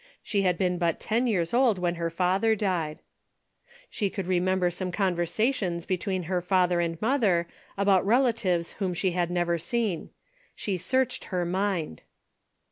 She 0.23 0.41
had 0.41 0.57
been 0.57 0.79
but 0.79 0.99
ten 0.99 1.27
years 1.27 1.53
old 1.53 1.77
when 1.77 1.93
her 1.93 2.09
father 2.09 2.55
died. 2.55 3.03
She 3.87 4.09
could 4.09 4.25
remember 4.25 4.71
some 4.71 4.91
conversations 4.91 5.85
be 5.85 5.95
tween 5.99 6.23
her 6.23 6.41
father 6.41 6.79
and 6.79 6.99
mother 7.03 7.47
about 7.77 8.03
relatives 8.03 8.73
whom 8.81 8.95
she 8.95 9.11
had 9.11 9.29
never 9.29 9.59
seen. 9.59 10.09
She 10.55 10.75
searched 10.77 11.25
her 11.25 11.45
mind. 11.45 12.01